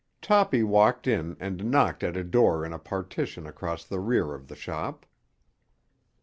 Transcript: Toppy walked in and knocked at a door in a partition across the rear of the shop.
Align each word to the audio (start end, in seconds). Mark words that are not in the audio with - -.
Toppy 0.19 0.63
walked 0.63 1.05
in 1.05 1.37
and 1.39 1.65
knocked 1.69 2.03
at 2.03 2.17
a 2.17 2.23
door 2.23 2.65
in 2.65 2.73
a 2.73 2.79
partition 2.79 3.45
across 3.45 3.85
the 3.85 3.99
rear 3.99 4.33
of 4.33 4.47
the 4.47 4.55
shop. 4.55 5.05